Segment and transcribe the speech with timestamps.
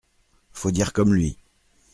[0.51, 1.37] Faut dire comme lui.